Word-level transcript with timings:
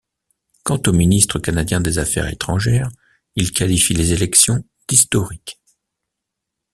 Quant 0.63 0.81
au 0.87 0.93
ministre 0.93 1.37
canadien 1.37 1.79
des 1.79 1.99
Affaires 1.99 2.25
étrangères, 2.25 2.89
il 3.35 3.51
qualifie 3.51 3.93
les 3.93 4.13
élections 4.13 4.63
d'historiques. 4.87 5.61